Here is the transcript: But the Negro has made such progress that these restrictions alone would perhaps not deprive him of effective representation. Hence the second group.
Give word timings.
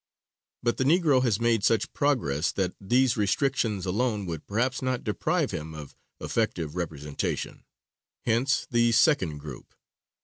But 0.63 0.77
the 0.77 0.83
Negro 0.83 1.21
has 1.21 1.39
made 1.39 1.63
such 1.63 1.93
progress 1.93 2.51
that 2.53 2.73
these 2.81 3.15
restrictions 3.15 3.85
alone 3.85 4.25
would 4.25 4.47
perhaps 4.47 4.81
not 4.81 5.03
deprive 5.03 5.51
him 5.51 5.75
of 5.75 5.95
effective 6.19 6.75
representation. 6.75 7.65
Hence 8.25 8.65
the 8.67 8.93
second 8.93 9.37
group. 9.37 9.75